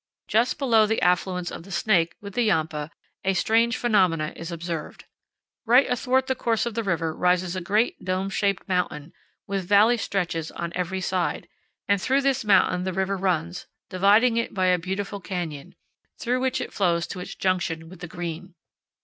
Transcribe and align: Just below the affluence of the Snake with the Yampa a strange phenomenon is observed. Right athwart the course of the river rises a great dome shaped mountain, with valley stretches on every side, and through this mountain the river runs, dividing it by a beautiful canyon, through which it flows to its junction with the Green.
Just 0.27 0.57
below 0.57 0.87
the 0.87 0.99
affluence 1.03 1.51
of 1.51 1.61
the 1.61 1.69
Snake 1.71 2.15
with 2.19 2.33
the 2.33 2.41
Yampa 2.41 2.89
a 3.23 3.35
strange 3.35 3.77
phenomenon 3.77 4.31
is 4.33 4.51
observed. 4.51 5.05
Right 5.63 5.85
athwart 5.87 6.25
the 6.25 6.33
course 6.33 6.65
of 6.65 6.73
the 6.73 6.81
river 6.81 7.15
rises 7.15 7.55
a 7.55 7.61
great 7.61 8.03
dome 8.03 8.31
shaped 8.31 8.67
mountain, 8.67 9.13
with 9.45 9.67
valley 9.67 9.97
stretches 9.97 10.49
on 10.53 10.71
every 10.73 11.01
side, 11.01 11.47
and 11.87 12.01
through 12.01 12.21
this 12.21 12.43
mountain 12.43 12.83
the 12.83 12.93
river 12.93 13.15
runs, 13.15 13.67
dividing 13.91 14.37
it 14.37 14.55
by 14.55 14.65
a 14.69 14.79
beautiful 14.79 15.19
canyon, 15.21 15.75
through 16.17 16.39
which 16.39 16.59
it 16.59 16.73
flows 16.73 17.05
to 17.05 17.19
its 17.19 17.35
junction 17.35 17.87
with 17.87 17.99
the 17.99 18.07
Green. 18.07 18.55